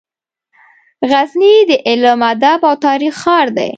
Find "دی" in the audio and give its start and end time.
3.57-3.69